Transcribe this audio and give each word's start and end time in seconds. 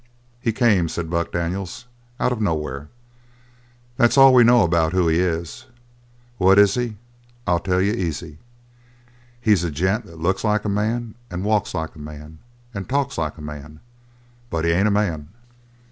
"He 0.39 0.51
came," 0.51 0.89
said 0.89 1.11
Buck 1.11 1.31
Daniels, 1.31 1.85
"out 2.19 2.31
of 2.31 2.41
nowhere. 2.41 2.89
That's 3.97 4.17
all 4.17 4.33
we 4.33 4.43
know 4.43 4.63
about 4.63 4.93
who 4.93 5.07
he 5.07 5.19
is. 5.19 5.67
What 6.39 6.57
is 6.57 6.73
he? 6.73 6.97
I'll 7.45 7.59
tell 7.59 7.79
you 7.79 7.93
easy: 7.93 8.39
He's 9.39 9.63
a 9.63 9.69
gent 9.69 10.07
that 10.07 10.17
looks 10.17 10.43
like 10.43 10.65
a 10.65 10.69
man, 10.69 11.13
and 11.29 11.43
walks 11.45 11.75
like 11.75 11.95
a 11.95 11.99
man, 11.99 12.39
and 12.73 12.89
talks 12.89 13.15
like 13.19 13.37
a 13.37 13.43
man 13.43 13.79
but 14.49 14.65
he 14.65 14.71
ain't 14.71 14.87
a 14.87 14.89
man." 14.89 15.29